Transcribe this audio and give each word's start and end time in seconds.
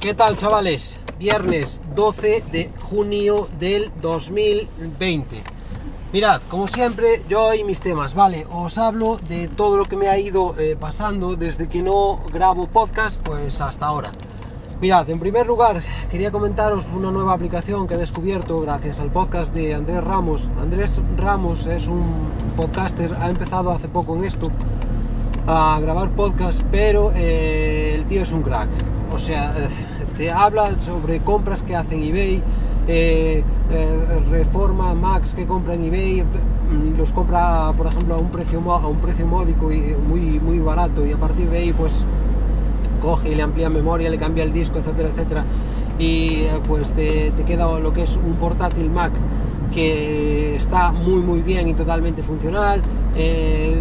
¿Qué 0.00 0.14
tal 0.14 0.36
chavales? 0.36 0.96
Viernes 1.18 1.82
12 1.96 2.44
de 2.52 2.70
junio 2.82 3.48
del 3.58 3.90
2020. 4.00 5.42
Mirad, 6.12 6.40
como 6.48 6.68
siempre, 6.68 7.24
yo 7.28 7.52
y 7.52 7.64
mis 7.64 7.80
temas, 7.80 8.14
¿vale? 8.14 8.46
Os 8.52 8.78
hablo 8.78 9.18
de 9.28 9.48
todo 9.48 9.76
lo 9.76 9.86
que 9.86 9.96
me 9.96 10.06
ha 10.06 10.16
ido 10.16 10.54
eh, 10.56 10.76
pasando 10.78 11.34
desde 11.34 11.68
que 11.68 11.82
no 11.82 12.20
grabo 12.32 12.68
podcast, 12.68 13.20
pues 13.24 13.60
hasta 13.60 13.86
ahora. 13.86 14.12
Mirad, 14.80 15.10
en 15.10 15.18
primer 15.18 15.48
lugar, 15.48 15.82
quería 16.08 16.30
comentaros 16.30 16.86
una 16.94 17.10
nueva 17.10 17.32
aplicación 17.32 17.88
que 17.88 17.94
he 17.94 17.98
descubierto 17.98 18.60
gracias 18.60 19.00
al 19.00 19.10
podcast 19.10 19.52
de 19.52 19.74
Andrés 19.74 20.04
Ramos. 20.04 20.48
Andrés 20.60 21.00
Ramos 21.16 21.66
es 21.66 21.88
un 21.88 22.30
podcaster, 22.56 23.12
ha 23.20 23.28
empezado 23.28 23.72
hace 23.72 23.88
poco 23.88 24.14
en 24.14 24.26
esto 24.26 24.48
a 25.48 25.76
grabar 25.80 26.10
podcast, 26.10 26.62
pero 26.70 27.10
eh, 27.16 27.94
el 27.96 28.06
tío 28.06 28.22
es 28.22 28.30
un 28.30 28.42
crack. 28.42 28.68
O 29.12 29.18
sea, 29.18 29.54
te 30.16 30.30
habla 30.30 30.80
sobre 30.80 31.20
compras 31.20 31.62
que 31.62 31.74
hacen 31.74 32.02
eBay, 32.02 32.42
eh, 32.86 33.42
eh, 33.70 34.20
reforma 34.30 34.94
Max 34.94 35.34
que 35.34 35.46
compra 35.46 35.74
en 35.74 35.84
eBay, 35.84 36.22
mm, 36.22 36.96
los 36.96 37.12
compra, 37.12 37.72
por 37.76 37.86
ejemplo, 37.86 38.14
a 38.14 38.18
un 38.18 38.30
precio, 38.30 38.60
a 38.70 38.86
un 38.86 38.98
precio 38.98 39.26
módico 39.26 39.72
y 39.72 39.94
muy, 39.94 40.40
muy 40.40 40.58
barato 40.58 41.06
y 41.06 41.12
a 41.12 41.16
partir 41.16 41.48
de 41.50 41.58
ahí, 41.58 41.72
pues 41.72 42.04
coge 43.02 43.30
y 43.30 43.34
le 43.34 43.42
amplía 43.42 43.70
memoria, 43.70 44.10
le 44.10 44.18
cambia 44.18 44.44
el 44.44 44.52
disco, 44.52 44.78
etcétera, 44.78 45.08
etcétera, 45.10 45.44
y 45.98 46.44
pues 46.66 46.92
te, 46.92 47.30
te 47.32 47.44
queda 47.44 47.78
lo 47.78 47.92
que 47.92 48.02
es 48.02 48.16
un 48.16 48.34
portátil 48.34 48.90
Mac 48.90 49.12
que 49.72 50.56
está 50.56 50.92
muy 50.92 51.20
muy 51.20 51.42
bien 51.42 51.68
y 51.68 51.74
totalmente 51.74 52.22
funcional. 52.22 52.82
Eh, 53.16 53.80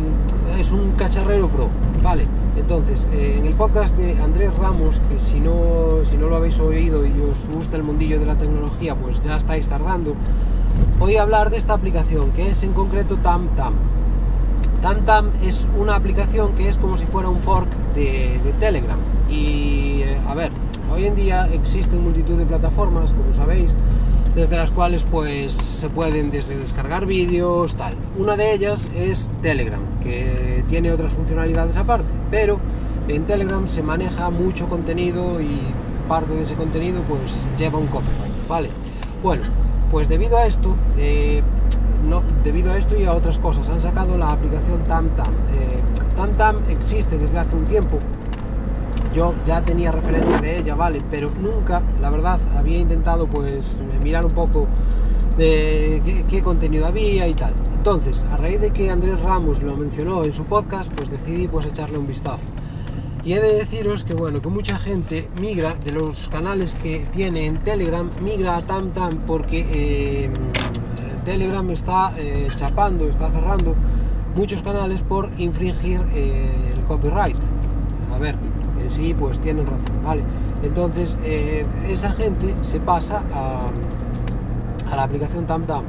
es 0.58 0.72
un 0.72 0.92
cacharrero 0.92 1.50
pro, 1.50 1.70
¿vale? 2.02 2.26
Entonces, 2.58 3.08
eh, 3.14 3.36
en 3.38 3.46
el 3.46 3.54
podcast 3.54 3.96
de 3.96 4.20
Andrés 4.22 4.52
Ramos, 4.58 5.00
que 5.10 5.20
si 5.20 5.40
no, 5.40 6.04
si 6.04 6.18
no 6.18 6.28
lo 6.28 6.36
habéis 6.36 6.60
oído 6.60 7.06
y 7.06 7.12
os 7.12 7.56
gusta 7.56 7.78
el 7.78 7.84
mundillo 7.84 8.20
de 8.20 8.26
la 8.26 8.36
tecnología, 8.36 8.96
pues 8.96 9.22
ya 9.24 9.38
estáis 9.38 9.68
tardando, 9.68 10.16
voy 10.98 11.18
a 11.18 11.22
hablar 11.22 11.52
de 11.52 11.58
esta 11.58 11.74
aplicación, 11.74 12.32
que 12.32 12.50
es 12.50 12.64
en 12.64 12.74
concreto 12.74 13.18
TamTam. 13.18 13.74
TamTam 14.82 15.30
es 15.44 15.68
una 15.78 15.96
aplicación 15.96 16.54
que 16.54 16.68
es 16.68 16.78
como 16.78 16.98
si 16.98 17.06
fuera 17.06 17.30
un 17.30 17.40
fork 17.40 17.70
de, 17.94 18.42
Telegram. 18.60 19.00
Y, 19.30 20.02
eh, 20.02 20.18
a 20.28 20.34
ver, 20.34 20.52
hoy 20.92 21.06
en 21.06 21.16
día 21.16 21.48
existen 21.54 22.04
multitud 22.04 22.38
de 22.38 22.46
plataformas, 22.46 23.14
como 23.14 23.34
sabéis, 23.36 23.76
desde 24.38 24.56
las 24.56 24.70
cuales 24.70 25.04
pues 25.10 25.52
se 25.52 25.90
pueden 25.90 26.30
desde 26.30 26.56
descargar 26.56 27.08
vídeos, 27.08 27.74
tal. 27.76 27.96
Una 28.20 28.38
de 28.38 28.54
ellas 28.54 28.88
es 28.96 29.32
Telegram, 29.42 29.82
que 30.04 30.64
tiene 30.68 30.92
otras 30.92 31.14
funcionalidades 31.14 31.76
aparte, 31.76 32.08
pero 32.30 32.60
en 33.08 33.26
Telegram 33.26 33.68
se 33.68 33.82
maneja 33.82 34.30
mucho 34.30 34.70
contenido 34.70 35.42
y 35.42 35.60
parte 36.08 36.36
de 36.36 36.44
ese 36.44 36.54
contenido 36.54 37.02
pues 37.10 37.48
lleva 37.58 37.80
un 37.80 37.88
copyright, 37.88 38.48
¿vale? 38.48 38.70
Bueno, 39.24 39.42
pues 39.90 40.08
debido 40.08 40.38
a 40.38 40.46
esto, 40.46 40.76
eh, 41.00 41.42
no, 42.08 42.22
debido 42.44 42.74
a 42.74 42.78
esto 42.78 42.96
y 42.96 43.06
a 43.06 43.14
otras 43.14 43.40
cosas, 43.40 43.68
han 43.70 43.82
sacado 43.82 44.20
la 44.20 44.34
aplicación 44.34 44.84
TamTam. 44.84 45.34
Eh, 45.34 45.82
TamTam 46.16 46.58
existe 46.70 47.18
desde 47.18 47.40
hace 47.40 47.56
un 47.56 47.66
tiempo, 47.66 47.98
yo 49.18 49.34
ya 49.48 49.66
tenía 49.66 49.92
referencia 49.92 50.40
de 50.40 50.60
ella, 50.60 50.76
vale, 50.76 51.02
pero 51.10 51.32
nunca, 51.42 51.82
la 52.00 52.12
verdad, 52.12 52.40
había 52.56 52.78
intentado 52.78 53.26
pues 53.26 53.76
mirar 54.04 54.24
un 54.24 54.34
poco 54.34 54.68
de 55.40 56.24
qué, 56.30 56.44
contenido 56.44 56.86
había 56.86 57.28
y 57.28 57.34
tal. 57.34 57.52
Entonces, 57.76 58.24
a 58.32 58.38
raíz 58.38 58.62
de 58.62 58.70
que 58.70 58.92
Andrés 58.92 59.20
Ramos 59.22 59.64
lo 59.64 59.76
mencionó 59.76 60.24
en 60.24 60.36
su 60.36 60.44
podcast, 60.44 60.92
pues 60.92 61.10
decidí 61.10 61.48
pues 61.48 61.66
echarle 61.66 61.98
un 61.98 62.06
vistazo. 62.06 62.44
Y 63.26 63.34
he 63.34 63.40
de 63.40 63.56
deciros 63.56 64.04
que 64.04 64.14
bueno, 64.14 64.40
que 64.40 64.50
mucha 64.50 64.78
gente 64.78 65.28
migra 65.42 65.74
de 65.84 65.94
los 65.94 66.28
canales 66.28 66.76
que 66.76 67.08
tiene 67.12 67.48
en 67.48 67.58
Telegram, 67.58 68.12
migra 68.22 68.58
a 68.58 68.62
TamTam 68.62 69.22
porque 69.26 69.66
eh, 69.72 70.30
Telegram 71.26 71.68
está 71.72 72.14
eh, 72.20 72.50
chapando, 72.56 73.10
está 73.10 73.32
cerrando 73.32 73.74
muchos 74.36 74.62
canales 74.62 75.02
por 75.02 75.32
infringir 75.40 76.02
eh, 76.14 76.74
el 76.76 76.84
copyright. 76.86 77.38
A 78.14 78.20
ver, 78.20 78.38
en 78.82 78.92
sí 78.92 79.16
pues 79.18 79.40
tienen 79.40 79.66
razón, 79.66 80.04
¿vale? 80.04 80.24
Entonces 80.64 81.18
eh, 81.24 81.66
esa 81.90 82.12
gente 82.12 82.54
se 82.62 82.80
pasa 82.80 83.24
a, 83.34 84.96
la 84.96 85.04
aplicación 85.04 85.46
TamTam. 85.46 85.84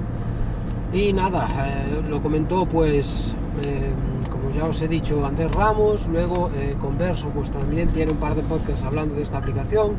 Y 0.92 1.12
nada, 1.12 1.46
eh, 1.46 2.02
lo 2.08 2.22
comentó 2.22 2.66
pues, 2.66 3.32
eh, 3.64 3.90
como 4.30 4.50
ya 4.54 4.64
os 4.64 4.80
he 4.82 4.88
dicho, 4.88 5.24
antes 5.24 5.50
Ramos, 5.52 6.06
luego 6.08 6.50
Converso 6.80 7.28
pues 7.28 7.50
también 7.50 7.88
tiene 7.90 8.12
un 8.12 8.18
par 8.18 8.34
de 8.34 8.42
podcasts 8.42 8.84
hablando 8.84 9.14
de 9.14 9.22
esta 9.22 9.38
aplicación 9.38 9.92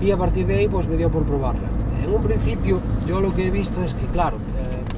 y 0.00 0.10
a 0.10 0.16
partir 0.16 0.46
de 0.46 0.58
ahí 0.58 0.68
pues 0.68 0.88
me 0.88 0.96
dio 0.96 1.10
por 1.10 1.24
probarla. 1.24 1.68
En 2.04 2.14
un 2.14 2.22
principio 2.22 2.80
yo 3.06 3.20
lo 3.20 3.34
que 3.34 3.48
he 3.48 3.50
visto 3.50 3.82
es 3.82 3.94
que 3.94 4.06
claro, 4.06 4.38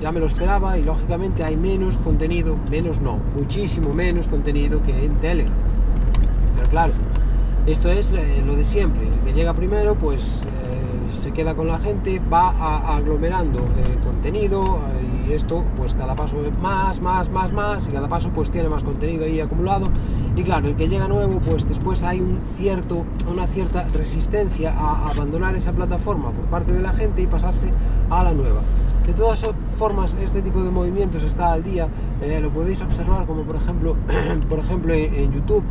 ya 0.01 0.11
me 0.11 0.21
lo 0.21 0.27
esperaba 0.27 0.77
y 0.79 0.83
lógicamente 0.83 1.45
hay 1.45 1.57
menos 1.57 1.97
contenido, 1.99 2.57
menos 2.71 3.01
no, 3.01 3.21
muchísimo 3.37 3.95
menos 3.95 4.27
contenido 4.29 4.83
que 4.83 5.05
en 5.05 5.15
Telegram. 5.21 5.55
Pero 6.57 6.69
claro, 6.69 6.93
esto 7.67 7.89
es 7.89 8.11
eh, 8.13 8.43
lo 8.45 8.57
de 8.57 8.65
siempre, 8.65 9.07
el 9.07 9.21
que 9.21 9.33
llega 9.33 9.55
primero 9.55 9.95
pues 9.95 10.43
eh, 10.43 11.15
se 11.17 11.33
queda 11.33 11.55
con 11.55 11.69
la 11.69 11.79
gente, 11.79 12.21
va 12.33 12.97
aglomerando 12.97 13.61
eh, 13.61 13.99
contenido 14.03 14.81
y 15.29 15.33
esto 15.33 15.65
pues 15.77 15.95
cada 15.95 16.17
paso 16.17 16.45
es 16.45 16.59
más, 16.59 17.01
más, 17.01 17.31
más, 17.31 17.53
más 17.53 17.87
y 17.87 17.93
cada 17.93 18.09
paso 18.09 18.31
pues 18.31 18.51
tiene 18.51 18.69
más 18.69 18.83
contenido 18.83 19.25
ahí 19.25 19.39
acumulado. 19.41 19.91
Y 20.35 20.43
claro, 20.43 20.69
el 20.69 20.75
que 20.75 20.89
llega 20.89 21.07
nuevo 21.07 21.39
pues 21.39 21.69
después 21.69 22.03
hay 22.03 22.21
un 22.21 22.41
cierto, 22.57 23.05
una 23.31 23.47
cierta 23.47 23.87
resistencia 23.95 24.73
a 24.77 25.11
abandonar 25.11 25.55
esa 25.55 25.73
plataforma 25.73 26.33
por 26.33 26.47
parte 26.47 26.73
de 26.73 26.83
la 26.83 26.93
gente 26.93 27.23
y 27.23 27.29
pasarse 27.29 27.71
a 28.11 28.25
la 28.25 28.33
nueva. 28.33 28.61
De 29.07 29.13
todas 29.13 29.45
formas, 29.77 30.17
este 30.23 30.43
tipo 30.43 30.63
de 30.63 30.71
movimientos 30.71 31.23
está 31.25 31.53
al 31.53 31.63
día, 31.63 31.89
lo 32.41 32.51
podéis 32.51 32.83
observar 32.83 33.27
como 33.27 33.43
por 33.43 33.57
ejemplo, 33.57 33.97
por 34.49 34.59
ejemplo 34.59 34.95
en 34.95 35.33
YouTube 35.33 35.65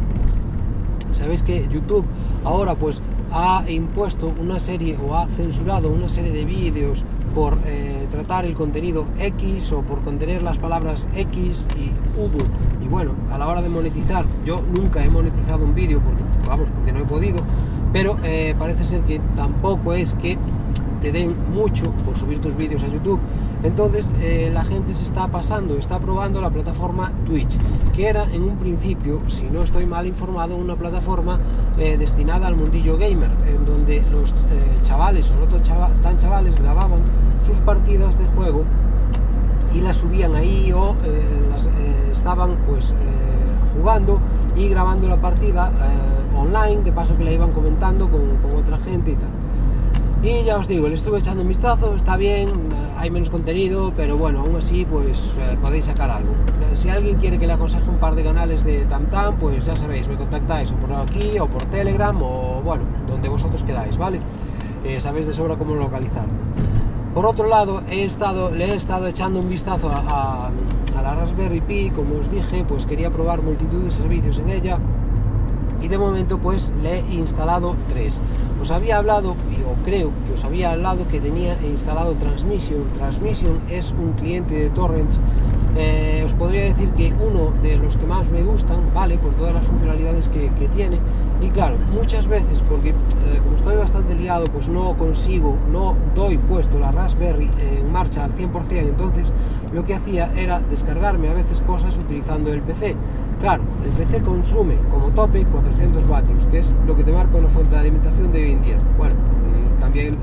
Sabéis 1.11 1.43
que 1.43 1.67
YouTube 1.71 2.05
ahora 2.43 2.75
pues 2.75 3.01
ha 3.31 3.63
impuesto 3.67 4.33
una 4.39 4.59
serie 4.59 4.97
o 4.97 5.15
ha 5.15 5.27
censurado 5.27 5.89
una 5.89 6.09
serie 6.09 6.31
de 6.31 6.45
vídeos 6.45 7.03
por 7.33 7.57
eh, 7.65 8.07
tratar 8.11 8.45
el 8.45 8.53
contenido 8.55 9.05
X 9.17 9.71
o 9.71 9.81
por 9.81 10.01
contener 10.01 10.43
las 10.43 10.57
palabras 10.57 11.07
X 11.15 11.67
y 11.77 11.91
hubo. 12.19 12.43
Y 12.83 12.87
bueno, 12.87 13.13
a 13.31 13.37
la 13.37 13.47
hora 13.47 13.61
de 13.61 13.69
monetizar, 13.69 14.25
yo 14.45 14.61
nunca 14.61 15.03
he 15.03 15.09
monetizado 15.09 15.63
un 15.63 15.73
vídeo 15.73 16.01
porque, 16.01 16.23
vamos, 16.45 16.69
porque 16.71 16.91
no 16.91 16.99
he 16.99 17.05
podido, 17.05 17.41
pero 17.93 18.17
eh, 18.23 18.55
parece 18.59 18.85
ser 18.85 19.01
que 19.03 19.21
tampoco 19.35 19.93
es 19.93 20.13
que 20.15 20.37
te 21.01 21.11
den 21.11 21.35
mucho 21.51 21.91
por 22.05 22.15
subir 22.15 22.39
tus 22.39 22.55
vídeos 22.55 22.83
a 22.83 22.87
YouTube. 22.87 23.19
Entonces 23.63 24.11
eh, 24.21 24.51
la 24.53 24.63
gente 24.63 24.93
se 24.93 25.03
está 25.03 25.27
pasando, 25.27 25.75
está 25.75 25.99
probando 25.99 26.39
la 26.39 26.49
plataforma 26.49 27.11
Twitch, 27.25 27.57
que 27.93 28.07
era 28.07 28.23
en 28.31 28.43
un 28.43 28.57
principio, 28.57 29.21
si 29.27 29.43
no 29.43 29.63
estoy 29.63 29.85
mal 29.85 30.05
informado, 30.05 30.55
una 30.55 30.75
plataforma 30.75 31.39
eh, 31.77 31.97
destinada 31.97 32.47
al 32.47 32.55
mundillo 32.55 32.97
gamer, 32.97 33.31
en 33.47 33.65
donde 33.65 34.03
los 34.11 34.31
eh, 34.31 34.33
chavales 34.83 35.31
o 35.31 35.35
no 35.35 35.47
tan 36.01 36.17
chavales 36.17 36.55
grababan 36.55 37.01
sus 37.45 37.57
partidas 37.59 38.17
de 38.17 38.25
juego 38.27 38.63
y 39.73 39.81
las 39.81 39.97
subían 39.97 40.35
ahí 40.35 40.71
o 40.71 40.95
las, 41.49 41.67
estaban 42.11 42.57
pues 42.67 42.93
jugando 43.75 44.19
y 44.55 44.67
grabando 44.67 45.07
la 45.07 45.21
partida 45.21 45.71
online, 46.35 46.81
de 46.81 46.91
paso 46.91 47.17
que 47.17 47.23
la 47.23 47.31
iban 47.31 47.51
comentando 47.51 48.09
con, 48.09 48.37
con 48.37 48.55
otra 48.55 48.77
gente 48.79 49.11
y 49.11 49.15
tal. 49.15 49.40
Y 50.23 50.43
ya 50.43 50.59
os 50.59 50.67
digo, 50.67 50.87
le 50.87 50.93
estuve 50.93 51.17
echando 51.17 51.41
un 51.41 51.47
vistazo, 51.47 51.95
está 51.95 52.15
bien, 52.15 52.49
hay 52.95 53.09
menos 53.09 53.31
contenido, 53.31 53.91
pero 53.95 54.17
bueno, 54.17 54.41
aún 54.41 54.55
así 54.55 54.85
pues 54.85 55.35
eh, 55.39 55.57
podéis 55.59 55.85
sacar 55.85 56.11
algo. 56.11 56.35
Si 56.75 56.89
alguien 56.89 57.15
quiere 57.15 57.39
que 57.39 57.47
le 57.47 57.53
aconseje 57.53 57.89
un 57.89 57.97
par 57.97 58.13
de 58.13 58.23
canales 58.23 58.63
de 58.63 58.85
TamTam, 58.85 59.37
pues 59.37 59.65
ya 59.65 59.75
sabéis, 59.75 60.07
me 60.07 60.17
contactáis 60.17 60.71
o 60.71 60.75
por 60.75 60.93
aquí 60.93 61.39
o 61.39 61.47
por 61.47 61.63
Telegram 61.65 62.15
o 62.21 62.61
bueno, 62.63 62.83
donde 63.07 63.29
vosotros 63.29 63.63
queráis, 63.63 63.97
¿vale? 63.97 64.19
Eh, 64.85 64.99
sabéis 64.99 65.25
de 65.25 65.33
sobra 65.33 65.55
cómo 65.55 65.73
localizar. 65.73 66.27
Por 67.15 67.25
otro 67.25 67.47
lado, 67.47 67.81
he 67.89 68.03
estado, 68.03 68.51
le 68.51 68.65
he 68.65 68.75
estado 68.75 69.07
echando 69.07 69.39
un 69.39 69.49
vistazo 69.49 69.89
a, 69.89 70.51
a 70.95 71.01
la 71.01 71.15
Raspberry 71.15 71.61
Pi, 71.61 71.89
como 71.89 72.19
os 72.19 72.29
dije, 72.29 72.63
pues 72.67 72.85
quería 72.85 73.09
probar 73.09 73.41
multitud 73.41 73.85
de 73.85 73.89
servicios 73.89 74.37
en 74.37 74.49
ella 74.49 74.77
y 75.81 75.87
de 75.87 75.97
momento 75.97 76.37
pues 76.37 76.71
le 76.81 76.99
he 76.99 77.13
instalado 77.13 77.75
tres. 77.89 78.21
Os 78.61 78.71
había 78.71 78.97
hablado 78.97 79.31
o 79.31 79.83
creo 79.83 80.11
que 80.27 80.33
os 80.33 80.43
había 80.43 80.71
hablado 80.71 81.07
que 81.07 81.19
tenía 81.19 81.57
instalado 81.63 82.13
Transmission. 82.13 82.85
Transmission 82.95 83.59
es 83.69 83.91
un 83.91 84.13
cliente 84.13 84.55
de 84.55 84.69
torrents. 84.69 85.19
Eh, 85.77 86.21
os 86.25 86.33
podría 86.33 86.65
decir 86.65 86.89
que 86.91 87.13
uno 87.13 87.53
de 87.63 87.77
los 87.77 87.95
que 87.95 88.05
más 88.05 88.29
me 88.29 88.43
gustan 88.43 88.93
vale 88.93 89.17
por 89.17 89.33
todas 89.35 89.53
las 89.53 89.65
funcionalidades 89.65 90.27
que, 90.29 90.51
tiene. 90.75 90.99
Y 91.41 91.49
claro 91.49 91.77
muchas 91.91 92.27
veces 92.27 92.61
porque 92.69 92.89
eh, 92.89 92.93
como 93.43 93.55
estoy 93.55 93.75
bastante 93.75 94.13
liado 94.13 94.45
pues 94.45 94.67
no 94.67 94.95
consigo 94.95 95.57
no 95.71 95.95
doy 96.13 96.37
puesto 96.37 96.77
la 96.77 96.91
Raspberry 96.91 97.49
en 97.79 97.91
marcha 97.91 98.25
al 98.25 98.35
100% 98.35 98.51
entonces 98.69 99.33
lo 99.73 99.83
que 99.83 99.95
hacía 99.95 100.31
era 100.35 100.59
descargarme 100.59 101.29
a 101.29 101.33
veces 101.33 101.61
cosas 101.61 101.97
utilizando 101.97 102.53
el 102.53 102.61
PC 102.61 102.95
Claro, 103.41 103.63
el 103.83 103.89
PC 103.93 104.21
consume 104.21 104.75
como 104.91 105.09
tope 105.09 105.43
400 105.43 106.07
vatios, 106.07 106.45
que 106.51 106.59
es 106.59 106.75
lo 106.85 106.95
que 106.95 107.03
te 107.03 107.11
marca 107.11 107.37
una 107.37 107.47
fuente 107.47 107.73
de 107.73 107.79
alimentación 107.79 108.31
de 108.31 108.43
hoy 108.43 108.51
en 108.51 108.61
día. 108.61 108.77
Bueno, 108.99 109.15
mm, 109.15 109.79
también 109.79 110.15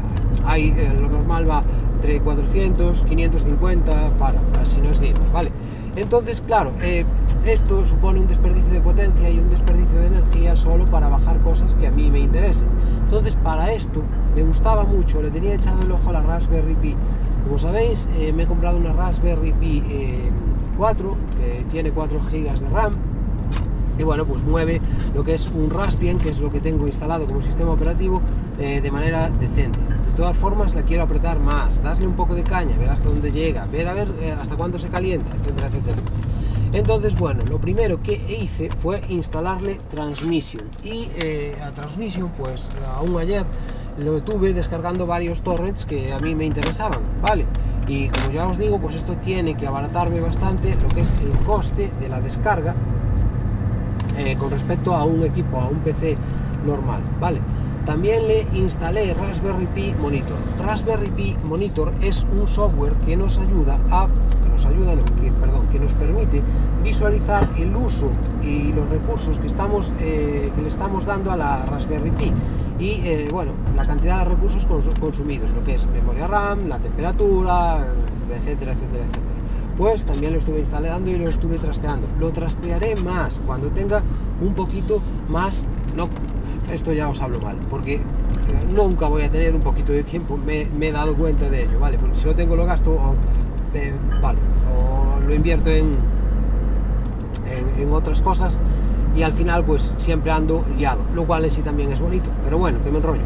hay, 0.45 0.69
eh, 0.69 0.97
lo 1.01 1.09
normal 1.09 1.51
va 1.51 1.65
entre 1.97 2.21
400, 2.21 3.03
550 3.03 4.11
para, 4.21 4.39
si 4.65 4.81
no 4.81 4.91
es 4.91 5.01
gamers, 5.01 5.33
¿vale? 5.33 5.51
Entonces, 5.97 6.41
claro, 6.47 6.73
eh, 6.81 7.05
esto 7.45 7.85
supone 7.85 8.21
un 8.21 8.29
desperdicio 8.29 8.73
de 8.73 8.81
potencia 8.81 9.29
y 9.29 9.41
un 9.41 9.51
desperdicio 9.51 9.99
de 9.99 10.07
energía 10.07 10.55
solo 10.55 10.87
para 10.87 11.09
bajar 11.09 11.41
cosas 11.41 11.75
que 11.75 11.89
a 11.89 11.91
mí 11.91 12.13
me 12.13 12.21
interesen. 12.21 12.69
Entonces, 13.03 13.35
para 13.43 13.73
esto 13.73 14.05
me 14.37 14.45
gustaba 14.45 14.85
mucho, 14.85 15.21
le 15.21 15.33
tenía 15.33 15.55
echado 15.55 15.83
el 15.83 15.91
ojo 15.91 16.11
a 16.11 16.13
la 16.13 16.23
Raspberry 16.23 16.77
Pi. 16.77 16.95
Como 17.43 17.59
sabéis, 17.59 18.09
eh, 18.17 18.33
me 18.33 18.45
he 18.45 18.47
comprado 18.47 18.77
una 18.77 18.93
Raspberry 18.93 19.53
Pi 19.55 19.83
4 20.77 21.17
que 21.37 21.65
tiene 21.65 21.91
4 21.91 22.21
GB 22.31 22.61
de 22.61 22.69
RAM 22.69 23.08
y 23.99 24.03
bueno, 24.05 24.25
pues 24.25 24.43
mueve 24.43 24.81
lo 25.15 25.25
que 25.25 25.35
es 25.35 25.49
un 25.49 25.71
Raspbian, 25.71 26.19
que 26.19 26.31
es 26.31 26.39
lo 26.39 26.51
que 26.51 26.61
tengo 26.61 26.87
instalado 26.87 27.27
como 27.27 27.43
sistema 27.43 27.73
operativo, 27.73 28.23
de 28.59 28.91
manera 28.91 29.31
decente 29.31 29.79
todas 30.19 30.37
formas 30.37 30.75
la 30.75 30.83
quiero 30.83 31.05
apretar 31.05 31.39
más, 31.39 31.81
darle 31.81 32.05
un 32.05 32.15
poco 32.15 32.35
de 32.35 32.43
caña, 32.43 32.77
ver 32.77 32.91
hasta 32.91 33.09
dónde 33.09 33.31
llega, 33.31 33.67
ver 33.67 33.87
a 33.87 33.93
ver 33.93 34.09
eh, 34.21 34.33
hasta 34.33 34.57
cuándo 34.57 34.77
se 34.77 34.89
calienta, 34.89 35.31
etcétera, 35.37 35.69
etcétera. 35.69 35.97
Entonces, 36.73 37.17
bueno, 37.17 37.45
lo 37.49 37.61
primero 37.61 38.03
que 38.03 38.15
hice 38.29 38.69
fue 38.83 39.01
instalarle 39.09 39.79
Transmission 39.95 40.65
y 40.83 41.09
eh, 41.23 41.57
a 41.65 41.71
Transmission, 41.71 42.33
pues 42.37 42.69
aún 42.97 43.17
ayer 43.17 43.45
lo 43.97 44.21
tuve 44.25 44.53
descargando 44.53 45.07
varios 45.07 45.41
torrents 45.43 45.87
que 45.87 46.13
a 46.13 46.19
mí 46.19 46.35
me 46.35 46.47
interesaban, 46.47 46.99
¿vale? 47.23 47.47
Y 47.87 48.09
como 48.09 48.33
ya 48.33 48.49
os 48.49 48.59
digo, 48.59 48.81
pues 48.81 48.97
esto 48.97 49.15
tiene 49.19 49.57
que 49.57 49.69
abaratarme 49.69 50.19
bastante 50.19 50.75
lo 50.83 50.89
que 50.89 51.03
es 51.03 51.15
el 51.23 51.31
coste 51.47 51.93
de 52.01 52.09
la 52.09 52.21
descarga 52.21 52.75
eh, 54.19 54.37
con 54.37 54.51
respecto 54.51 54.95
a 54.95 55.05
un 55.05 55.23
equipo, 55.23 55.59
a 55.59 55.69
un 55.69 55.79
PC 55.79 56.17
normal, 56.67 57.01
¿vale? 57.21 57.41
También 57.87 58.29
le 58.29 58.47
instalé 58.53 59.15
Raspberry 59.15 59.67
Pi 59.69 59.95
Monitor. 59.99 60.37
Raspberry 60.63 61.09
Pi 61.09 61.37
Monitor 61.45 61.93
es 62.03 62.27
un 62.39 62.47
software 62.47 62.93
que 63.07 63.17
nos 63.17 63.39
ayuda 63.39 63.79
a 63.91 64.09
que 64.43 64.49
nos 64.51 64.67
ayuda, 64.67 64.95
que, 65.23 65.33
perdón, 65.33 65.67
que 65.69 65.79
nos 65.79 65.95
permite 65.95 66.43
visualizar 66.85 67.49
el 67.57 67.75
uso 67.75 68.11
y 68.43 68.73
los 68.73 68.89
recursos 68.91 69.39
que 69.39 69.47
estamos 69.47 69.93
eh, 70.01 70.53
que 70.55 70.63
le 70.63 70.69
estamos 70.69 71.07
dando 71.07 71.31
a 71.31 71.37
la 71.37 71.65
Raspberry 71.65 72.11
Pi 72.11 72.33
y 72.79 73.01
eh, 73.05 73.29
bueno, 73.33 73.53
la 73.75 73.87
cantidad 73.87 74.19
de 74.19 74.35
recursos 74.35 74.67
consumidos, 75.01 75.51
lo 75.53 75.65
que 75.65 75.77
es 75.77 75.87
memoria 75.87 76.27
RAM, 76.27 76.69
la 76.69 76.79
temperatura, 76.79 77.87
etcétera, 78.31 78.73
etcétera, 78.73 79.05
etcétera. 79.05 79.38
Pues 79.79 80.05
también 80.05 80.33
lo 80.33 80.41
estuve 80.41 80.59
instalando 80.59 81.09
y 81.09 81.17
lo 81.17 81.29
estuve 81.29 81.57
trasteando. 81.57 82.09
Lo 82.19 82.33
trastearé 82.33 82.97
más 82.97 83.41
cuando 83.47 83.69
tenga 83.69 84.03
un 84.41 84.53
poquito 84.53 85.01
más, 85.29 85.67
no 85.97 86.09
esto 86.73 86.93
ya 86.93 87.09
os 87.09 87.23
hablo 87.23 87.41
mal, 87.41 87.57
porque 87.71 87.95
eh, 87.95 88.01
nunca 88.69 89.07
voy 89.07 89.23
a 89.23 89.31
tener 89.31 89.55
un 89.55 89.63
poquito 89.63 89.93
de 89.93 90.03
tiempo, 90.03 90.37
me, 90.37 90.69
he 90.81 90.93
dado 90.93 91.17
cuenta 91.17 91.49
de 91.49 91.63
ello, 91.63 91.79
¿vale? 91.79 91.97
Porque 91.97 92.17
si 92.17 92.27
lo 92.27 92.35
tengo 92.35 92.57
lo 92.57 92.67
gasto, 92.67 92.91
o, 92.91 93.15
eh, 93.73 93.95
vale, 94.21 94.39
o 94.77 95.21
lo 95.21 95.33
invierto 95.33 95.71
en, 95.71 95.97
en, 97.79 97.93
otras 97.93 98.21
cosas 98.21 98.59
y 99.17 99.23
al 99.23 99.33
final 99.33 99.65
pues 99.65 99.95
siempre 99.97 100.31
ando 100.31 100.63
liado, 100.77 101.01
lo 101.15 101.25
cual 101.27 101.45
en 101.45 101.51
sí 101.51 101.63
también 101.63 101.91
es 101.91 102.01
bonito, 102.01 102.29
pero 102.45 102.59
bueno, 102.59 102.83
que 102.85 102.91
me 102.91 102.99
enrollo. 102.99 103.23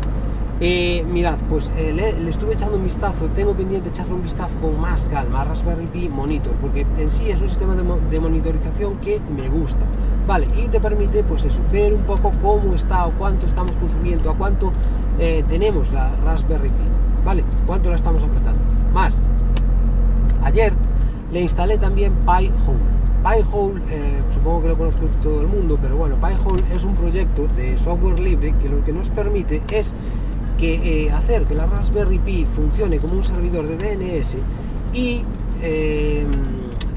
Eh, 0.64 1.05
mirad, 1.11 1.38
pues 1.50 1.73
eh, 1.76 1.93
le, 1.93 2.31
estuve 2.31 2.55
echando 2.55 2.76
un 2.76 2.85
vistazo, 2.85 3.26
tengo 3.35 3.53
pendiente 3.53 3.88
echarle 3.88 4.14
un 4.14 4.23
vistazo 4.23 4.55
con 4.61 4.81
más 4.81 5.06
calma 5.06 5.41
a 5.41 5.44
Raspberry 5.47 5.87
Pi 5.87 6.09
Monitor, 6.09 6.55
porque 6.61 6.87
en 6.99 7.11
sí 7.11 7.32
es 7.32 7.43
un 7.43 7.49
sistema 7.49 7.75
de, 7.75 8.20
monitorización 8.20 8.97
que 8.99 9.20
me 9.37 9.49
gusta, 9.49 9.85
¿vale? 10.25 10.47
Y 10.56 10.69
te 10.69 10.79
permite, 10.79 11.25
pues 11.25 11.44
eso, 11.44 11.61
ver 11.73 11.93
un 11.93 12.05
poco 12.05 12.31
cómo 12.41 12.76
está 12.76 13.09
o 13.09 13.11
cuánto 13.19 13.47
estamos 13.47 13.76
consumiendo, 13.76 14.31
a 14.31 14.37
cuánto 14.37 14.70
eh, 15.19 15.43
tenemos 15.49 15.91
la 15.91 16.14
Raspberry 16.25 16.69
Pi, 16.69 16.85
¿vale? 17.25 17.43
Cuánto 17.67 17.91
la 17.91 17.97
estamos 17.97 18.23
apretando. 18.23 18.62
Más, 18.94 19.20
ayer 20.44 20.73
le 21.32 21.41
instalé 21.41 21.76
también 21.76 22.12
Pi-Hole. 22.25 22.93
Pi-Hole, 23.25 23.82
supongo 24.32 24.62
que 24.62 24.69
lo 24.69 24.79
conozco 24.79 25.06
todo 25.23 25.41
el 25.41 25.49
mundo, 25.49 25.76
pero 25.82 25.97
bueno, 25.97 26.17
Pi-Hole 26.20 26.62
es 26.73 26.85
un 26.85 26.94
proyecto 26.94 27.49
de 27.56 27.76
software 27.79 28.20
libre 28.20 28.55
que 28.61 28.69
lo 28.69 28.85
que 28.85 28.93
nos 28.93 29.11
permite 29.11 29.61
es 29.69 29.93
que 30.58 31.06
eh, 31.06 31.10
hacer 31.10 31.44
que 31.44 31.54
la 31.54 31.66
Raspberry 31.66 32.19
Pi 32.19 32.46
funcione 32.46 32.99
como 32.99 33.14
un 33.14 33.25
servidor 33.25 33.66
de 33.66 33.76
DNS 33.76 34.37
y 34.93 35.25
eh, 35.62 36.26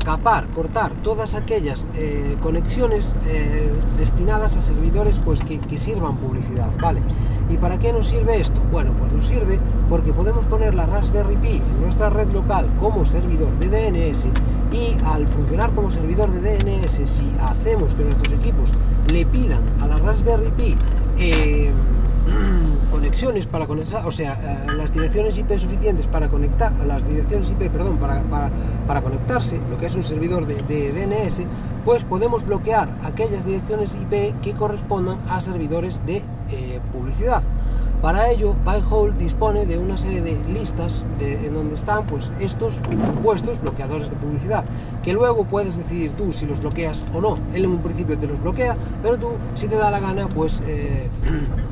capar, 0.03 0.47
cortar 0.49 0.91
todas 1.03 1.33
aquellas 1.33 1.87
eh, 1.95 2.37
conexiones 2.41 3.11
destinadas 3.97 4.55
a 4.55 4.61
servidores 4.61 5.19
pues, 5.23 5.41
que, 5.41 5.59
que, 5.59 5.77
sirvan 5.77 6.17
publicidad, 6.17 6.69
¿vale? 6.79 7.01
¿Y 7.49 7.57
para 7.57 7.79
qué 7.79 7.91
nos 7.91 8.07
sirve 8.07 8.39
esto? 8.39 8.61
Bueno, 8.71 8.93
pues 8.97 9.11
nos 9.11 9.25
sirve 9.25 9.59
porque 9.89 10.13
podemos 10.13 10.45
poner 10.45 10.75
la 10.75 10.85
Raspberry 10.85 11.35
Pi 11.37 11.57
en 11.57 11.81
nuestra 11.81 12.09
red 12.09 12.29
local 12.29 12.69
como 12.79 13.05
servidor 13.05 13.51
de 13.57 13.69
DNS 13.69 14.27
y 14.71 14.95
al 15.05 15.27
funcionar 15.27 15.71
como 15.73 15.89
servidor 15.89 16.29
de 16.31 16.57
DNS, 16.57 16.91
si 17.05 17.31
hacemos 17.39 17.93
que 17.93 18.03
nuestros 18.03 18.33
equipos 18.33 18.71
le 19.11 19.25
pidan 19.25 19.63
a 19.81 19.87
la 19.87 19.97
Raspberry 19.97 20.51
Pi 20.51 20.77
conexiones 23.05 23.45
para 23.45 23.67
conectar, 23.67 24.03
o 24.07 24.11
sea, 24.11 24.33
eh, 24.33 24.73
las 24.75 24.91
direcciones 24.91 25.37
IP 25.37 25.59
suficientes 25.59 26.07
para 26.07 26.27
conectar, 26.27 26.71
las 26.87 27.07
direcciones 27.07 27.51
IP, 27.51 27.69
perdón, 27.69 27.99
para, 27.99 28.23
para, 28.87 29.01
conectarse, 29.01 29.59
lo 29.69 29.77
que 29.77 29.85
es 29.85 29.95
un 29.95 30.01
servidor 30.01 30.47
de, 30.47 30.55
DNS, 30.91 31.41
pues 31.85 32.03
podemos 32.03 32.43
bloquear 32.47 32.89
aquellas 33.03 33.45
direcciones 33.45 33.93
IP 33.93 34.41
que 34.41 34.53
correspondan 34.53 35.19
a 35.29 35.39
servidores 35.39 36.03
de 36.07 36.23
eh, 36.49 36.79
publicidad. 36.91 37.43
Para 38.01 38.31
ello, 38.31 38.55
Pi-hole 38.65 39.13
dispone 39.19 39.67
de 39.67 39.77
una 39.77 39.99
serie 39.99 40.21
de 40.21 40.37
listas 40.51 41.03
en 41.19 41.53
donde 41.53 41.75
están 41.75 42.07
pues, 42.07 42.31
estos 42.39 42.73
supuestos 43.05 43.61
bloqueadores 43.61 44.09
de 44.09 44.15
publicidad, 44.15 44.65
que 45.03 45.13
luego 45.13 45.45
puedes 45.45 45.77
decidir 45.77 46.11
tú 46.13 46.33
si 46.33 46.47
los 46.47 46.59
bloqueas 46.59 47.03
o 47.13 47.21
no. 47.21 47.37
Él 47.53 47.65
en 47.65 47.71
un 47.71 47.83
principio 47.83 48.17
te 48.17 48.25
los 48.27 48.41
bloquea, 48.41 48.75
pero 49.03 49.17
tú, 49.17 49.29
si 49.53 49.67
te 49.67 49.75
da 49.75 49.91
la 49.91 49.99
gana, 49.99 50.27
pues 50.27 50.61
eh, 50.67 51.07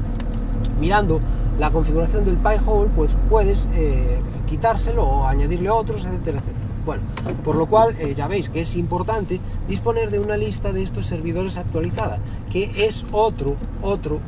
mirando 0.79 1.19
la 1.59 1.71
configuración 1.71 2.25
del 2.25 2.37
Pi-hole, 2.37 2.89
pues 2.95 3.11
puedes 3.29 3.67
eh, 3.73 4.19
quitárselo 4.49 5.03
o 5.03 5.25
añadirle 5.25 5.69
otros, 5.69 6.05
etcétera, 6.05 6.39
etcétera. 6.39 6.63
Bueno, 6.85 7.01
por 7.45 7.55
lo 7.55 7.65
cual 7.67 7.95
eh, 7.97 8.13
ya 8.13 8.27
veis 8.27 8.49
que 8.49 8.61
es 8.61 8.75
importante 8.75 9.39
disponer 9.69 10.09
de 10.11 10.19
una 10.19 10.35
lista 10.35 10.73
de 10.73 10.83
estos 10.83 11.05
servidores 11.05 11.57
actualizada, 11.57 12.19
que 12.51 12.71
es 12.85 13.05
otro, 13.11 13.55
otro 13.81 14.19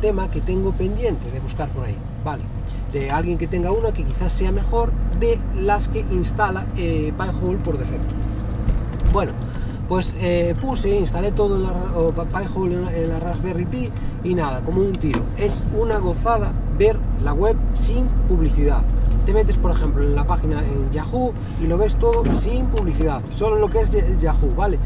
tema 0.00 0.30
que 0.30 0.40
tengo 0.40 0.72
pendiente 0.72 1.30
de 1.30 1.40
buscar 1.40 1.68
por 1.68 1.84
ahí, 1.84 1.96
¿vale? 2.24 2.42
De 2.92 3.10
alguien 3.10 3.36
que 3.36 3.46
tenga 3.46 3.70
una 3.70 3.92
que 3.92 4.02
quizás 4.02 4.32
sea 4.32 4.50
mejor 4.50 4.92
de 5.20 5.38
las 5.54 5.88
que 5.88 6.00
instala 6.10 6.66
eh, 6.76 7.12
Pi-hole 7.18 7.58
por 7.58 7.76
defecto. 7.76 8.14
Bueno, 9.12 9.32
pues 9.88 10.14
eh, 10.18 10.54
puse, 10.60 10.90
instalé 10.90 11.32
todo 11.32 11.56
en 11.56 13.08
la, 13.08 13.20
Raspberry 13.20 13.66
Pi 13.66 13.90
y 14.24 14.34
nada, 14.34 14.60
como 14.62 14.80
un 14.80 14.92
tiro. 14.92 15.20
Es 15.36 15.62
una 15.78 15.98
gozada 15.98 16.52
ver 16.78 16.98
la 17.22 17.32
web 17.32 17.56
sin 17.74 18.06
publicidad. 18.28 18.82
Te 19.26 19.32
metes, 19.32 19.56
por 19.56 19.70
ejemplo, 19.70 20.02
en 20.02 20.14
la 20.14 20.26
página 20.26 20.60
en 20.60 20.90
Yahoo 20.90 21.32
y 21.62 21.66
lo 21.66 21.78
ves 21.78 21.96
todo 21.96 22.22
sin 22.34 22.66
publicidad, 22.66 23.22
solo 23.34 23.56
lo 23.56 23.70
que 23.70 23.80
es 23.80 24.20
Yahoo, 24.20 24.54
¿vale? 24.54 24.78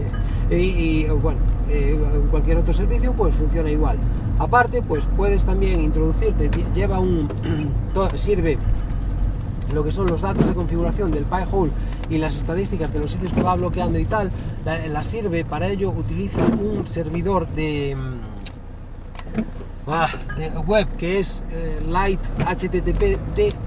y, 0.50 1.06
bueno, 1.06 1.40
eh, 1.68 1.98
cualquier 2.30 2.58
otro 2.58 2.72
servicio 2.72 3.12
pues 3.12 3.34
funciona 3.34 3.70
igual. 3.70 3.98
Aparte, 4.38 4.82
pues 4.82 5.06
puedes 5.16 5.44
también 5.44 5.80
introducirte, 5.80 6.50
lleva 6.74 7.00
un, 7.00 7.28
sirve 8.16 8.58
lo 9.72 9.84
que 9.84 9.92
son 9.92 10.06
los 10.06 10.20
datos 10.20 10.46
de 10.46 10.54
configuración 10.54 11.10
del 11.10 11.24
Pi-hole 11.24 11.70
y 12.10 12.18
las 12.18 12.36
estadísticas 12.36 12.92
de 12.92 13.00
los 13.00 13.10
sitios 13.10 13.32
que 13.32 13.42
va 13.42 13.54
bloqueando 13.54 13.98
y 13.98 14.04
tal, 14.04 14.30
la, 14.64 15.02
sirve 15.02 15.44
para 15.44 15.68
ello 15.68 15.90
utiliza 15.90 16.44
un 16.46 16.86
servidor 16.86 17.48
de, 17.48 17.96
ah, 19.86 20.08
web 20.66 20.86
que 20.96 21.20
es 21.20 21.42
eh, 21.52 21.80
Light 21.86 22.20
HTTP 22.38 23.18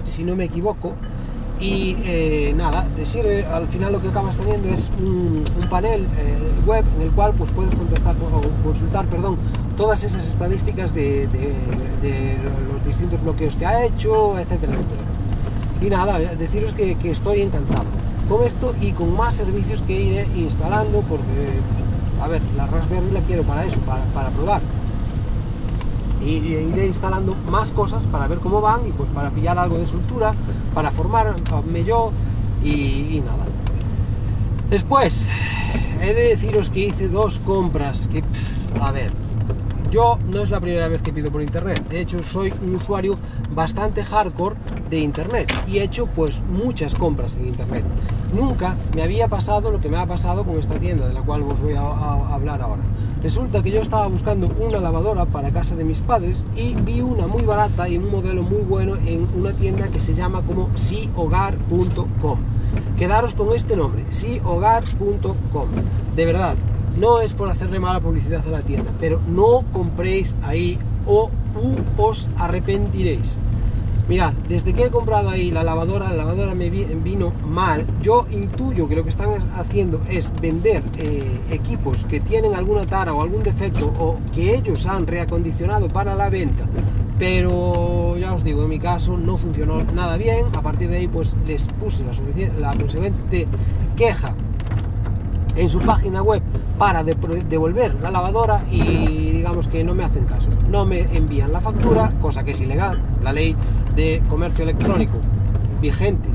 si 0.04 0.24
no 0.24 0.36
me 0.36 0.46
equivoco 0.46 0.94
y 1.62 1.96
eh, 2.06 2.54
nada, 2.56 2.84
te 2.96 3.06
sirve, 3.06 3.46
al 3.46 3.68
final 3.68 3.92
lo 3.92 4.02
que 4.02 4.08
acabas 4.08 4.36
teniendo 4.36 4.68
es 4.70 4.90
un, 5.00 5.46
panel 5.70 6.02
eh, 6.18 6.38
web 6.66 6.84
en 6.96 7.04
el 7.04 7.12
cual 7.12 7.34
pues 7.38 7.52
puedes 7.52 7.74
contestar 7.76 8.16
o 8.16 8.64
consultar 8.64 9.06
perdón, 9.06 9.38
todas 9.78 10.04
esas 10.04 10.28
estadísticas 10.28 10.94
de, 10.94 11.30
los 12.72 12.84
distintos 12.84 13.22
bloqueos 13.22 13.56
que 13.56 13.66
ha 13.66 13.86
hecho, 13.86 14.38
etcétera, 14.40 14.74
etcétera. 14.74 15.11
Y 15.82 15.90
nada, 15.90 16.20
deciros 16.20 16.74
que, 16.74 16.96
estoy 17.10 17.42
encantado 17.42 17.86
con 18.30 18.46
esto 18.46 18.76
y 18.80 18.92
con 18.92 19.16
más 19.18 19.34
servicios 19.34 19.82
que 19.82 20.00
iré 20.00 20.28
instalando 20.36 21.02
porque, 21.02 21.60
a 22.22 22.28
ver, 22.28 22.42
la 22.56 22.68
Raspberry 22.68 23.12
la 23.12 23.22
quiero 23.22 23.44
para 23.44 23.66
eso, 23.66 23.80
para, 23.82 24.30
probar. 24.30 24.62
Y, 26.24 26.36
iré 26.36 26.86
instalando 26.86 27.36
más 27.50 27.72
cosas 27.72 28.06
para 28.06 28.28
ver 28.28 28.38
cómo 28.38 28.62
van 28.62 28.88
y 28.88 28.92
pues 28.92 29.10
para 29.10 29.32
pillar 29.32 29.58
algo 29.58 29.80
de 29.80 29.88
soltura, 29.88 30.36
para 30.76 30.92
formarme 30.92 31.84
yo 31.84 32.12
y, 32.64 33.22
nada. 33.26 33.46
Después, 34.70 35.30
he 36.00 36.14
de 36.14 36.30
deciros 36.30 36.70
que 36.70 36.86
hice 36.86 37.10
dos 37.10 37.40
compras 37.40 38.08
que, 38.08 38.24
a 38.80 38.92
ver, 38.92 39.12
yo 39.90 40.20
no 40.32 40.42
es 40.42 40.52
la 40.52 40.62
primera 40.62 40.88
vez 40.88 41.02
que 41.02 41.12
pido 41.12 41.32
por 41.32 41.42
internet, 41.42 41.86
de 41.90 42.02
hecho 42.02 42.24
soy 42.24 42.54
un 42.64 42.76
usuario 42.76 43.18
bastante 43.54 44.06
hardcore 44.06 44.56
de 44.92 45.00
internet 45.00 45.52
y 45.66 45.80
he 45.80 45.84
hecho 45.84 46.06
pues 46.06 46.42
muchas 46.52 46.94
compras 46.94 47.38
en 47.38 47.48
internet. 47.48 47.84
Nunca 48.36 48.76
me 48.94 49.02
había 49.02 49.28
pasado 49.28 49.72
lo 49.72 49.82
que 49.82 49.90
me 49.90 49.98
ha 49.98 50.06
pasado 50.06 50.44
con 50.44 50.60
esta 50.60 50.78
tienda 50.80 51.08
de 51.08 51.14
la 51.14 51.24
cual 51.24 51.42
os 51.44 51.60
voy 51.60 51.74
a, 51.74 51.82
hablar 51.82 52.62
ahora. 52.62 52.84
Resulta 53.24 53.64
que 53.64 53.72
yo 53.72 53.82
estaba 53.82 54.08
buscando 54.08 54.52
una 54.60 54.80
lavadora 54.80 55.26
para 55.26 55.52
casa 55.52 55.76
de 55.76 55.84
mis 55.84 56.02
padres 56.02 56.46
y 56.56 56.76
vi 56.76 57.02
una 57.02 57.28
muy 57.28 57.44
barata 57.44 57.88
y 57.88 57.98
un 57.98 58.12
modelo 58.12 58.44
muy 58.44 58.62
bueno 58.62 58.96
en 59.06 59.28
una 59.36 59.54
tienda 59.54 59.88
que 59.88 60.00
se 60.00 60.14
llama 60.14 60.42
como 60.44 60.70
sihogar.com. 60.76 62.40
Quedaros 62.98 63.34
con 63.34 63.54
este 63.54 63.76
nombre, 63.76 64.06
sihogar.com. 64.10 65.70
De 66.16 66.26
verdad, 66.26 66.56
no 67.00 67.22
es 67.22 67.34
por 67.34 67.50
hacerle 67.50 67.80
mala 67.80 68.00
publicidad 68.02 68.46
a 68.46 68.52
la 68.52 68.62
tienda, 68.62 68.92
pero 69.00 69.22
no 69.28 69.64
compréis 69.72 70.36
ahí 70.44 70.78
o 71.06 71.30
os 71.98 72.30
arrepentiréis. 72.38 73.38
Mirad, 74.08 74.34
desde 74.50 74.74
que 74.74 74.86
he 74.86 74.90
comprado 74.90 75.30
ahí 75.30 75.52
la 75.52 75.64
lavadora, 75.64 76.10
la 76.10 76.16
lavadora 76.16 76.54
me 76.56 76.70
vino 76.70 77.32
mal. 77.46 77.86
Yo 78.02 78.26
intuyo 78.32 78.88
que 78.88 78.96
lo 78.96 79.04
que 79.04 79.10
están 79.10 79.30
haciendo 79.56 80.02
es 80.10 80.34
vender 80.42 80.84
eh, 80.98 81.24
equipos 81.50 82.06
que 82.06 82.20
tienen 82.20 82.56
alguna 82.56 82.86
tara 82.86 83.14
o 83.14 83.22
algún 83.22 83.44
defecto 83.44 83.94
o 84.00 84.20
que 84.34 84.56
ellos 84.56 84.86
han 84.86 85.08
reacondicionado 85.08 85.88
para 85.88 86.16
la 86.16 86.30
venta. 86.30 86.66
Pero 87.20 88.18
ya 88.18 88.34
os 88.34 88.44
digo, 88.44 88.64
en 88.64 88.70
mi 88.70 88.80
caso 88.80 89.16
no 89.18 89.38
funcionó 89.38 89.84
nada 89.84 90.18
bien. 90.18 90.48
A 90.54 90.62
partir 90.62 90.90
de 90.90 90.98
ahí, 90.98 91.08
pues 91.08 91.36
les 91.46 91.68
puse 91.80 92.04
la, 92.04 92.14
la 92.60 92.76
consecuente 92.76 93.48
queja 93.96 94.36
en 95.56 95.70
su 95.70 95.80
página 95.80 96.22
web 96.22 96.42
para 96.78 97.04
devolver 97.04 97.96
la 98.02 98.12
lavadora 98.12 98.64
y 98.72 99.32
digamos 99.32 99.68
que 99.68 99.84
no 99.84 99.94
me 99.94 100.04
hacen 100.04 100.26
caso. 100.26 100.50
No 100.70 100.86
me 100.86 101.02
envían 101.16 101.52
la 101.52 101.62
factura, 101.62 102.12
cosa 102.22 102.44
que 102.44 102.52
es 102.52 102.62
ilegal. 102.62 103.02
La 103.24 103.34
ley 103.34 103.56
de 103.96 104.22
comercio 104.30 104.64
electrónico 104.64 105.20
vigente 105.82 106.30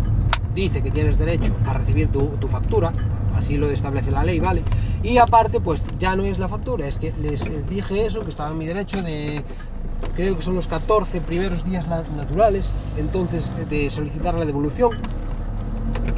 dice 0.55 0.83
que 0.83 0.91
tienes 0.91 1.19
derecho 1.19 1.55
a 1.67 1.75
recibir 1.75 2.09
tu, 2.09 2.49
factura, 2.49 2.93
así 3.37 3.59
lo 3.59 3.69
establece 3.69 4.11
la 4.11 4.25
ley, 4.25 4.41
¿vale? 4.41 4.63
Y 5.03 5.19
aparte, 5.19 5.61
pues 5.61 5.87
ya 5.99 6.17
no 6.17 6.25
es 6.25 6.39
la 6.39 6.49
factura, 6.49 6.87
es 6.87 6.97
que 6.97 7.13
les 7.21 7.45
dije 7.69 8.07
eso, 8.07 8.25
que 8.25 8.31
estaba 8.31 8.51
en 8.51 8.59
mi 8.59 8.67
derecho 8.67 9.03
de, 9.03 9.45
creo 10.15 10.35
que 10.37 10.43
son 10.43 10.55
los 10.55 10.67
14 10.67 11.21
primeros 11.21 11.65
días 11.65 11.87
naturales, 11.89 12.71
entonces 12.97 13.53
de 13.69 13.91
solicitar 13.91 14.35
la 14.35 14.47
devolución. 14.47 14.93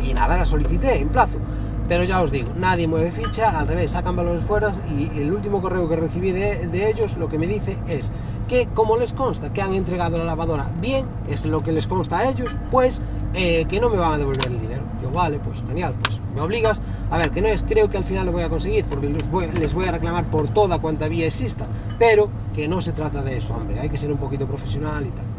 Y 0.03 0.15
nada, 0.15 0.39
la 0.39 0.45
solicité 0.45 0.99
en 0.99 1.09
plazo. 1.09 1.39
Pero 1.89 2.05
ya 2.05 2.21
os 2.21 2.31
digo, 2.31 2.51
nadie 2.55 2.87
mueve 2.87 3.11
ficha, 3.11 3.59
al 3.59 3.67
revés, 3.67 3.93
sacan 3.93 4.15
valores 4.15 4.45
fuera 4.45 4.71
y 4.91 5.11
el 5.21 5.33
último 5.33 5.63
correo 5.63 5.89
que 5.89 5.97
recibí 5.97 6.33
de, 6.33 6.91
ellos 6.91 7.17
lo 7.17 7.29
que 7.29 7.39
me 7.39 7.47
dice 7.47 7.79
es 7.89 8.13
que 8.47 8.67
como 8.67 8.99
les 8.99 9.15
consta 9.15 9.53
que 9.53 9.63
han 9.63 9.73
entregado 9.73 10.19
la 10.19 10.25
lavadora 10.25 10.71
bien, 10.81 11.07
es 11.29 11.45
lo 11.47 11.63
que 11.63 11.73
les 11.73 11.87
consta 11.87 12.19
a 12.19 12.29
ellos, 12.29 12.55
pues 12.71 13.01
eh, 13.35 13.65
que 13.69 13.81
no 13.81 13.89
me 13.89 13.97
van 13.97 14.13
a 14.13 14.19
devolver 14.19 14.47
el 14.49 14.61
dinero. 14.61 14.83
Yo, 15.03 15.11
vale, 15.11 15.39
pues 15.39 15.63
genial, 15.67 15.95
pues 16.03 16.21
me 16.35 16.41
obligas. 16.43 16.83
A 17.11 17.19
ver, 17.19 17.31
que 17.31 17.41
no 17.41 17.49
es, 17.49 17.63
creo 17.63 17.89
que 17.89 17.97
al 17.97 18.05
final 18.05 18.27
lo 18.27 18.33
voy 18.33 18.43
a 18.43 18.49
conseguir, 18.51 18.85
porque 18.85 19.09
les 19.09 19.31
voy, 19.31 19.47
les 19.53 19.73
voy 19.73 19.87
a 19.87 19.93
reclamar 19.93 20.31
por 20.31 20.49
toda 20.49 20.79
cuanta 20.79 21.09
vía 21.09 21.27
exista, 21.27 21.67
pero 21.99 22.29
que 22.55 22.69
no 22.69 22.81
se 22.83 22.93
trata 22.93 23.23
de 23.23 23.39
eso, 23.39 23.55
hombre, 23.55 23.81
hay 23.81 23.89
que 23.89 23.99
ser 23.99 24.13
un 24.13 24.19
poquito 24.19 24.47
profesional 24.47 25.07
y 25.07 25.11
tal. 25.11 25.38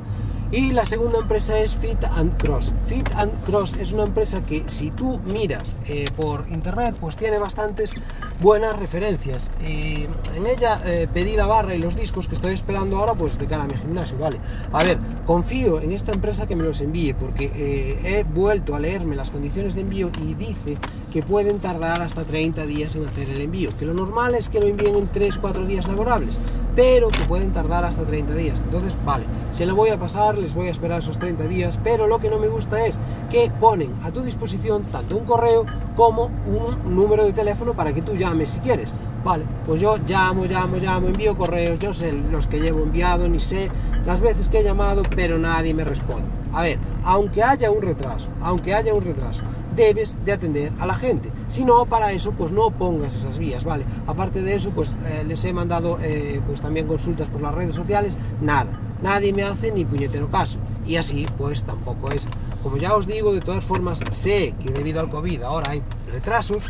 Y 0.52 0.72
la 0.72 0.84
segunda 0.84 1.20
empresa 1.20 1.60
es 1.60 1.76
Fit 1.78 2.04
and 2.06 2.36
Cross. 2.38 2.74
Fit 2.88 3.08
and 3.16 3.32
Cross 3.46 3.76
es 3.80 3.92
una 3.92 4.02
empresa 4.04 4.44
que 4.44 4.64
si 4.68 4.90
tú 4.90 5.20
miras 5.26 5.76
eh, 5.86 6.08
por 6.18 6.44
internet, 6.50 6.96
pues 7.00 7.16
tiene 7.16 7.38
bastantes 7.38 7.94
buenas 8.42 8.76
referencias. 8.76 9.52
Y 9.62 10.08
en 10.36 10.48
ella 10.48 10.82
eh, 10.86 11.08
pedí 11.14 11.36
la 11.36 11.46
barra 11.46 11.76
y 11.76 11.78
los 11.78 11.96
discos 11.96 12.28
que 12.28 12.34
estoy 12.34 12.56
esperando 12.56 12.98
ahora, 12.98 13.14
pues 13.14 13.38
de 13.38 13.46
cara 13.46 13.66
a 13.66 13.68
mi 13.68 13.76
gimnasio, 13.76 14.18
¿vale? 14.18 14.40
A 14.72 14.84
ver, 14.84 14.98
confío 15.28 15.82
en 15.82 15.92
esta 15.92 16.14
empresa 16.14 16.48
que 16.48 16.56
me 16.56 16.64
los 16.64 16.82
envíe, 16.82 17.14
porque 17.14 17.52
eh, 17.54 18.00
he 18.04 18.24
vuelto 18.24 18.76
a 18.76 18.80
leerme 18.80 19.16
las 19.16 19.30
condiciones 19.30 19.76
de 19.76 19.82
envío 19.82 20.10
y 20.20 20.34
dice 20.34 20.80
que 21.14 21.22
pueden 21.22 21.60
tardar 21.60 22.02
hasta 22.02 22.24
30 22.24 22.66
días 22.66 22.96
en 22.96 23.06
hacer 23.06 23.30
el 23.30 23.42
envío, 23.42 23.70
que 23.78 23.86
lo 23.86 23.94
normal 23.94 24.34
es 24.34 24.50
que 24.50 24.60
lo 24.60 24.66
envíen 24.66 24.96
en 24.96 25.12
3-4 25.12 25.68
días 25.68 25.88
laborables 25.88 26.36
pero 26.76 27.10
que 27.10 27.20
pueden 27.26 27.52
tardar 27.52 27.86
hasta 27.86 28.06
30 28.06 28.34
días. 28.36 28.60
Entonces, 28.60 28.96
vale, 29.06 29.26
se 29.52 29.66
lo 29.66 29.76
voy 29.76 29.90
a 29.90 30.00
pasar, 30.00 30.38
les 30.38 30.54
voy 30.54 30.68
a 30.68 30.72
esperar 30.72 31.00
esos 31.00 31.18
30 31.18 31.48
días, 31.48 31.80
pero 31.84 32.08
lo 32.08 32.20
que 32.20 32.30
no 32.30 32.40
me 32.40 32.48
gusta 32.48 32.86
es 32.86 33.00
que 33.30 33.52
ponen 33.60 33.94
a 34.04 34.12
tu 34.12 34.22
disposición 34.22 34.84
tanto 34.92 35.18
un 35.18 35.26
correo 35.26 35.66
como 35.96 36.26
un 36.46 36.96
número 36.96 37.26
de 37.26 37.34
teléfono 37.34 37.74
para 37.74 37.94
que 37.94 38.02
tú 38.02 38.16
llames 38.16 38.52
si 38.52 38.60
quieres. 38.60 38.94
Vale, 39.24 39.44
pues 39.66 39.82
yo 39.82 39.98
llamo, 40.08 40.46
llamo, 40.46 40.78
llamo, 40.78 41.08
envío 41.08 41.38
correos, 41.38 41.80
yo 41.80 41.94
sé 41.94 42.14
los 42.14 42.48
que 42.48 42.60
llevo 42.60 42.84
enviado, 42.84 43.28
ni 43.28 43.40
sé 43.40 43.70
las 44.06 44.22
veces 44.22 44.48
que 44.48 44.60
he 44.60 44.64
llamado, 44.64 45.04
pero 45.16 45.38
nadie 45.38 45.74
me 45.74 45.84
responde. 45.84 46.39
A 46.54 46.64
ver, 46.64 46.80
aunque 47.04 47.44
haya 47.44 47.72
un 47.72 47.82
retraso, 47.82 48.30
aunque 48.42 48.74
haya 48.74 48.94
un 48.94 49.04
retraso, 49.04 49.44
debes 49.76 50.18
de 50.26 50.32
atender 50.34 50.72
a 50.80 50.86
la 50.86 50.96
gente. 50.96 51.32
Si 51.48 51.64
no, 51.64 51.86
para 51.86 52.12
eso, 52.12 52.32
pues 52.32 52.52
no 52.52 52.72
pongas 52.72 53.16
esas 53.16 53.38
vías, 53.38 53.64
¿vale? 53.64 53.86
Aparte 54.08 54.42
de 54.42 54.56
eso, 54.56 54.72
pues 54.72 54.96
eh, 55.06 55.24
les 55.26 55.44
he 55.46 55.54
mandado 55.54 55.98
eh, 56.02 56.42
pues 56.46 56.62
también 56.62 56.88
consultas 56.88 57.28
por 57.28 57.42
las 57.42 57.54
redes 57.54 57.76
sociales, 57.76 58.18
nada. 58.42 58.80
Nadie 59.02 59.32
me 59.32 59.44
hace 59.44 59.72
ni 59.72 59.86
puñetero 59.86 60.30
caso. 60.30 60.60
Y 60.86 60.98
así, 60.98 61.28
pues 61.38 61.64
tampoco 61.64 62.12
es. 62.12 62.28
Como 62.64 62.78
ya 62.78 62.96
os 62.96 63.08
digo, 63.08 63.34
de 63.34 63.42
todas 63.42 63.64
formas, 63.64 64.04
sé 64.12 64.54
que 64.62 64.72
debido 64.72 65.00
al 65.00 65.10
COVID 65.10 65.44
ahora 65.44 65.72
hay 65.72 65.84
retrasos 66.12 66.64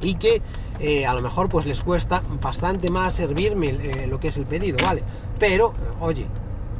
y 0.00 0.14
que 0.14 0.42
eh, 0.80 1.06
a 1.06 1.14
lo 1.14 1.22
mejor 1.22 1.48
pues 1.48 1.66
les 1.66 1.82
cuesta 1.82 2.22
bastante 2.42 2.90
más 2.90 3.14
servirme 3.14 4.06
lo 4.08 4.18
que 4.18 4.28
es 4.28 4.36
el 4.38 4.46
pedido, 4.46 4.78
¿vale? 4.82 5.02
Pero, 5.38 5.72
oye, 6.00 6.26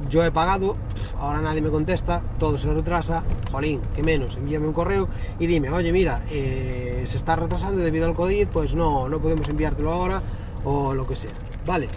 yo 0.09 0.25
he 0.25 0.31
pagado, 0.31 0.77
ahora 1.19 1.41
nadie 1.41 1.61
me 1.61 1.71
contesta, 1.71 2.23
todo 2.39 2.59
se 2.59 2.73
retrasa, 2.73 3.25
jolín, 3.51 3.81
que 3.95 4.03
menos, 4.03 4.37
envíame 4.37 4.67
un 4.67 4.73
correo 4.73 5.09
y 5.39 5.47
dime, 5.47 5.71
oye, 5.71 5.93
mira, 5.93 6.23
eh, 6.31 7.05
se 7.07 7.17
está 7.17 7.37
retrasando 7.37 7.81
debido 7.81 8.07
al 8.07 8.15
COVID, 8.15 8.49
pues 8.49 8.75
no, 8.75 9.09
no 9.09 9.19
podemos 9.21 9.49
enviártelo 9.49 9.93
ahora 9.93 10.23
o 10.65 10.95
lo 10.95 11.07
que 11.07 11.17
sea, 11.17 11.33
¿vale? 11.67 11.89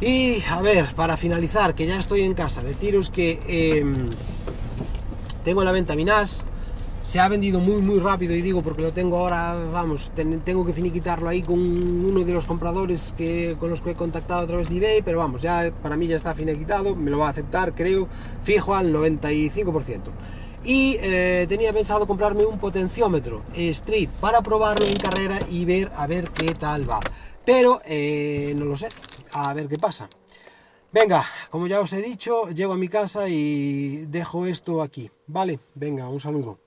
Y 0.00 0.42
a 0.50 0.60
ver, 0.60 0.94
para 0.94 1.16
finalizar, 1.16 1.74
que 1.74 1.86
ya 1.86 1.98
estoy 1.98 2.22
en 2.22 2.34
casa, 2.34 2.62
deciros 2.62 3.10
que 3.10 3.40
em, 3.46 3.94
tengo 5.44 5.62
en 5.62 5.66
la 5.66 5.72
venta 5.72 5.94
Minas, 5.94 6.44
se 7.04 7.20
ha 7.20 7.28
vendido 7.28 7.60
muy 7.60 7.82
muy 7.82 8.00
rápido 8.00 8.34
y 8.34 8.40
digo 8.40 8.62
porque 8.62 8.80
lo 8.80 8.92
tengo 8.92 9.18
ahora, 9.18 9.54
vamos, 9.70 10.10
tengo 10.14 10.64
que 10.64 10.72
finiquitarlo 10.72 11.28
ahí 11.28 11.42
con 11.42 11.58
uno 11.58 12.24
de 12.24 12.32
los 12.32 12.46
compradores 12.46 13.14
que, 13.16 13.56
con 13.60 13.68
los 13.68 13.82
que 13.82 13.90
he 13.90 13.94
contactado 13.94 14.40
a 14.40 14.46
través 14.46 14.70
de 14.70 14.78
eBay, 14.78 15.02
pero 15.02 15.18
vamos, 15.18 15.42
ya 15.42 15.70
para 15.82 15.96
mí 15.96 16.06
ya 16.06 16.16
está 16.16 16.34
finiquitado, 16.34 16.96
me 16.96 17.10
lo 17.10 17.18
va 17.18 17.26
a 17.26 17.30
aceptar, 17.30 17.74
creo, 17.74 18.08
fijo 18.42 18.74
al 18.74 18.92
95%. 18.92 20.00
Y 20.64 20.96
eh, 21.02 21.44
tenía 21.46 21.74
pensado 21.74 22.06
comprarme 22.06 22.46
un 22.46 22.58
potenciómetro 22.58 23.42
Street 23.54 24.08
para 24.18 24.40
probarlo 24.40 24.86
en 24.86 24.96
carrera 24.96 25.38
y 25.50 25.66
ver 25.66 25.92
a 25.94 26.06
ver 26.06 26.30
qué 26.30 26.54
tal 26.54 26.88
va. 26.88 27.00
Pero 27.44 27.82
eh, 27.84 28.54
no 28.56 28.64
lo 28.64 28.78
sé, 28.78 28.88
a 29.32 29.52
ver 29.52 29.68
qué 29.68 29.76
pasa. 29.76 30.08
Venga, 30.90 31.26
como 31.50 31.66
ya 31.66 31.80
os 31.80 31.92
he 31.92 32.00
dicho, 32.00 32.48
llego 32.48 32.72
a 32.72 32.78
mi 32.78 32.88
casa 32.88 33.28
y 33.28 34.06
dejo 34.06 34.46
esto 34.46 34.80
aquí. 34.80 35.10
Vale, 35.26 35.58
venga, 35.74 36.08
un 36.08 36.20
saludo. 36.20 36.63